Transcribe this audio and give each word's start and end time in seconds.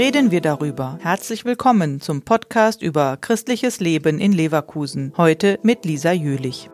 reden 0.00 0.30
wir 0.30 0.40
darüber. 0.40 0.98
Herzlich 1.02 1.44
willkommen 1.44 2.00
zum 2.00 2.22
Podcast 2.22 2.80
über 2.80 3.18
christliches 3.20 3.80
Leben 3.80 4.18
in 4.18 4.32
Leverkusen. 4.32 5.12
Heute 5.18 5.58
mit 5.62 5.84
Lisa 5.84 6.10
Jülich. 6.10 6.70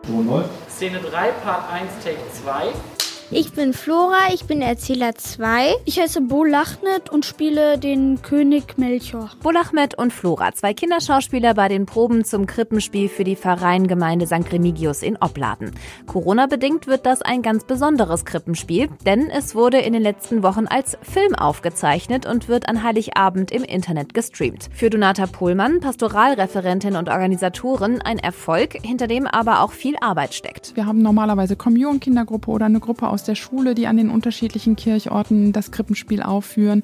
Szene 0.69 0.99
3, 0.99 1.31
Part 1.43 1.69
1, 1.69 1.91
Take 2.05 2.21
2. 2.41 3.06
Ich 3.29 3.51
bin 3.51 3.73
Flora, 3.73 4.33
ich 4.33 4.45
bin 4.45 4.61
Erzähler 4.61 5.13
2. 5.13 5.73
Ich 5.83 5.99
heiße 5.99 6.21
Bo 6.21 6.45
Lachnet 6.45 7.09
und 7.09 7.25
spiele 7.25 7.77
den 7.77 8.21
König 8.21 8.77
Melchior. 8.77 9.31
Bo 9.43 9.51
Lachmet 9.51 9.97
und 9.97 10.13
Flora, 10.13 10.53
zwei 10.53 10.73
Kinderschauspieler 10.73 11.53
bei 11.53 11.67
den 11.67 11.85
Proben 11.85 12.23
zum 12.23 12.45
Krippenspiel 12.45 13.09
für 13.09 13.25
die 13.25 13.35
Pfarreiengemeinde 13.35 14.27
St. 14.27 14.49
Remigius 14.49 15.03
in 15.03 15.17
Opladen. 15.17 15.71
Corona-bedingt 16.05 16.87
wird 16.87 17.05
das 17.05 17.21
ein 17.21 17.41
ganz 17.41 17.65
besonderes 17.65 18.23
Krippenspiel, 18.23 18.87
denn 19.05 19.29
es 19.29 19.55
wurde 19.55 19.79
in 19.79 19.91
den 19.91 20.03
letzten 20.03 20.41
Wochen 20.41 20.65
als 20.65 20.97
Film 21.01 21.35
aufgezeichnet 21.35 22.25
und 22.25 22.47
wird 22.47 22.69
an 22.69 22.81
Heiligabend 22.81 23.51
im 23.51 23.63
Internet 23.63 24.13
gestreamt. 24.13 24.69
Für 24.71 24.89
Donata 24.89 25.27
Pohlmann, 25.27 25.81
Pastoralreferentin 25.81 26.95
und 26.95 27.09
Organisatorin, 27.09 28.01
ein 28.01 28.19
Erfolg, 28.19 28.77
hinter 28.85 29.07
dem 29.07 29.27
aber 29.27 29.63
auch 29.63 29.73
viel 29.73 29.97
Arbeit 29.99 30.33
steckt. 30.33 30.77
Wir 30.77 30.85
haben 30.85 31.01
normalerweise 31.01 31.57
Kommunion-Kindergruppe 31.57 32.49
oder 32.49 32.67
eine 32.67 32.79
Gruppe 32.79 33.09
aus 33.09 33.16
aus 33.17 33.23
der 33.23 33.33
Schule, 33.33 33.73
die 33.73 33.87
an 33.87 33.97
den 33.97 34.11
unterschiedlichen 34.11 34.75
Kirchorten 34.75 35.51
das 35.51 35.71
Krippenspiel 35.71 36.21
aufführen. 36.21 36.83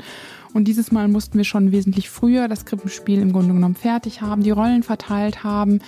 Und 0.54 0.68
dieses 0.68 0.92
Mal 0.92 1.08
mussten 1.08 1.38
wir 1.38 1.46
schon 1.46 1.72
wesentlich 1.72 2.10
früher 2.10 2.48
das 2.48 2.66
Krippenspiel 2.66 3.22
im 3.22 3.34
Grunde 3.34 3.54
genommen 3.54 3.76
fertig 3.76 4.22
haben, 4.22 4.44
die 4.44 4.52
Rollen 4.52 4.84
verteilt 4.84 5.44
haben, 5.44 5.80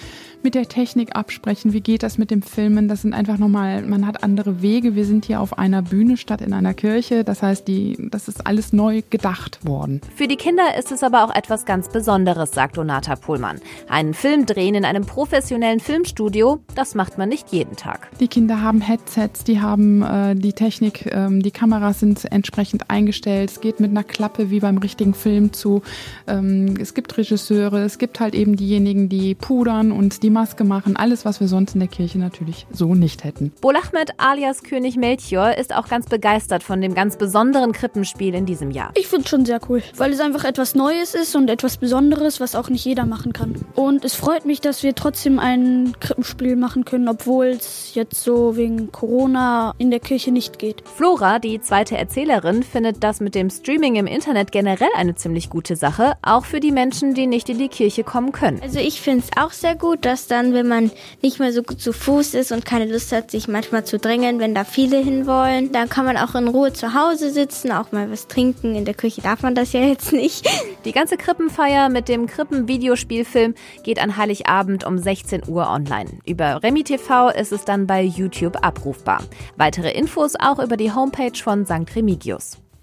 mit 0.45 0.55
der 0.55 0.67
Technik 0.67 1.15
absprechen, 1.15 1.73
wie 1.73 1.81
geht 1.81 2.03
das 2.03 2.17
mit 2.17 2.29
dem 2.31 2.41
Filmen. 2.41 2.87
Das 2.87 3.01
sind 3.01 3.13
einfach 3.13 3.37
nochmal, 3.37 3.81
man 3.81 4.05
hat 4.05 4.23
andere 4.23 4.61
Wege. 4.61 4.95
Wir 4.95 5.05
sind 5.05 5.25
hier 5.25 5.41
auf 5.41 5.57
einer 5.57 5.81
Bühne 5.81 6.17
statt 6.17 6.41
in 6.41 6.53
einer 6.53 6.73
Kirche. 6.73 7.23
Das 7.23 7.41
heißt, 7.41 7.67
die, 7.67 7.97
das 8.11 8.27
ist 8.27 8.45
alles 8.45 8.71
neu 8.71 9.01
gedacht 9.09 9.65
worden. 9.65 10.01
Für 10.15 10.27
die 10.27 10.35
Kinder 10.35 10.77
ist 10.77 10.91
es 10.91 11.01
aber 11.03 11.25
auch 11.25 11.33
etwas 11.33 11.65
ganz 11.65 11.89
Besonderes, 11.89 12.51
sagt 12.51 12.77
Donata 12.77 13.15
Pohlmann. 13.15 13.59
Einen 13.89 14.13
Film 14.13 14.45
drehen 14.45 14.75
in 14.75 14.85
einem 14.85 15.05
professionellen 15.05 15.79
Filmstudio, 15.79 16.59
das 16.75 16.93
macht 16.93 17.17
man 17.17 17.29
nicht 17.29 17.51
jeden 17.51 17.75
Tag. 17.75 18.09
Die 18.19 18.27
Kinder 18.27 18.61
haben 18.61 18.81
Headsets, 18.81 19.43
die 19.43 19.61
haben 19.61 20.03
äh, 20.03 20.35
die 20.35 20.53
Technik, 20.53 21.07
ähm, 21.11 21.41
die 21.41 21.51
Kameras 21.51 21.99
sind 21.99 22.31
entsprechend 22.31 22.89
eingestellt. 22.89 23.49
Es 23.49 23.61
geht 23.61 23.79
mit 23.79 23.89
einer 23.89 24.03
Klappe 24.03 24.51
wie 24.51 24.54
beim 24.59 24.77
richtigen 24.77 25.13
Film 25.13 25.53
zu. 25.53 25.81
Ähm, 26.27 26.75
es 26.79 26.93
gibt 26.93 27.17
Regisseure, 27.17 27.83
es 27.83 27.97
gibt 27.97 28.19
halt 28.19 28.35
eben 28.35 28.55
diejenigen, 28.55 29.09
die 29.09 29.35
pudern 29.35 29.91
und 29.91 30.23
die 30.23 30.29
Maske 30.29 30.63
machen, 30.63 30.95
alles, 30.95 31.25
was 31.25 31.39
wir 31.39 31.47
sonst 31.47 31.73
in 31.73 31.79
der 31.79 31.89
Kirche 31.89 32.19
natürlich 32.19 32.67
so 32.71 32.95
nicht 32.95 33.23
hätten. 33.23 33.51
Bolachmed 33.61 34.11
alias 34.17 34.63
König 34.63 34.97
Melchior 34.97 35.57
ist 35.57 35.75
auch 35.75 35.87
ganz 35.87 36.07
begeistert 36.07 36.63
von 36.63 36.81
dem 36.81 36.93
ganz 36.93 37.17
besonderen 37.17 37.71
Krippenspiel 37.71 38.33
in 38.33 38.45
diesem 38.45 38.71
Jahr. 38.71 38.91
Ich 38.95 39.07
finde 39.07 39.23
es 39.23 39.29
schon 39.29 39.45
sehr 39.45 39.59
cool, 39.69 39.81
weil 39.97 40.11
es 40.11 40.19
einfach 40.19 40.43
etwas 40.43 40.75
Neues 40.75 41.13
ist 41.13 41.35
und 41.35 41.49
etwas 41.49 41.77
Besonderes, 41.77 42.39
was 42.39 42.55
auch 42.55 42.69
nicht 42.69 42.85
jeder 42.85 43.05
machen 43.05 43.33
kann. 43.33 43.55
Und 43.75 44.05
es 44.05 44.15
freut 44.15 44.45
mich, 44.45 44.61
dass 44.61 44.83
wir 44.83 44.95
trotzdem 44.95 45.39
ein 45.39 45.93
Krippenspiel 45.99 46.55
machen 46.55 46.85
können, 46.85 47.07
obwohl 47.07 47.47
es 47.47 47.95
jetzt 47.95 48.23
so 48.23 48.55
wegen 48.55 48.91
Corona 48.91 49.73
in 49.77 49.91
der 49.91 49.99
Kirche 49.99 50.31
nicht 50.31 50.59
geht. 50.59 50.83
Flora, 50.87 51.39
die 51.39 51.59
zweite 51.61 51.97
Erzählerin, 51.97 52.63
findet 52.63 53.03
das 53.03 53.19
mit 53.19 53.35
dem 53.35 53.49
Streaming 53.49 53.95
im 53.95 54.07
Internet 54.07 54.44
generell 54.51 54.89
eine 54.95 55.15
ziemlich 55.15 55.49
gute 55.49 55.75
Sache, 55.75 56.13
auch 56.21 56.45
für 56.45 56.59
die 56.59 56.71
Menschen, 56.71 57.13
die 57.13 57.27
nicht 57.27 57.49
in 57.49 57.57
die 57.57 57.69
Kirche 57.69 58.03
kommen 58.03 58.31
können. 58.31 58.59
Also 58.61 58.79
ich 58.79 59.01
finde 59.01 59.25
es 59.25 59.41
auch 59.41 59.51
sehr 59.51 59.75
gut, 59.75 60.05
dass 60.05 60.27
dann, 60.27 60.53
wenn 60.53 60.67
man 60.67 60.91
nicht 61.21 61.39
mehr 61.39 61.53
so 61.53 61.63
gut 61.63 61.81
zu 61.81 61.93
Fuß 61.93 62.33
ist 62.33 62.51
und 62.51 62.65
keine 62.65 62.91
Lust 62.91 63.11
hat, 63.11 63.31
sich 63.31 63.47
manchmal 63.47 63.85
zu 63.85 63.97
drängen, 63.97 64.39
wenn 64.39 64.55
da 64.55 64.63
viele 64.63 64.97
hinwollen. 64.97 65.71
Dann 65.71 65.89
kann 65.89 66.05
man 66.05 66.17
auch 66.17 66.35
in 66.35 66.47
Ruhe 66.47 66.73
zu 66.73 66.93
Hause 66.93 67.31
sitzen, 67.31 67.71
auch 67.71 67.91
mal 67.91 68.11
was 68.11 68.27
trinken. 68.27 68.75
In 68.75 68.85
der 68.85 68.93
Küche 68.93 69.21
darf 69.21 69.41
man 69.41 69.55
das 69.55 69.73
ja 69.73 69.81
jetzt 69.81 70.11
nicht. 70.11 70.49
Die 70.85 70.91
ganze 70.91 71.17
Krippenfeier 71.17 71.89
mit 71.89 72.09
dem 72.09 72.27
Krippen-Videospielfilm 72.27 73.55
geht 73.83 73.99
an 73.99 74.17
Heiligabend 74.17 74.85
um 74.85 74.97
16 74.97 75.43
Uhr 75.47 75.69
online. 75.69 76.19
Über 76.25 76.61
Remi 76.63 76.83
TV 76.83 77.29
ist 77.29 77.51
es 77.51 77.65
dann 77.65 77.87
bei 77.87 78.01
YouTube 78.01 78.57
abrufbar. 78.63 79.23
Weitere 79.57 79.91
Infos 79.91 80.33
auch 80.39 80.59
über 80.59 80.77
die 80.77 80.91
Homepage 80.91 81.37
von 81.41 81.65
St. 81.65 81.95
Remigius. 81.95 82.64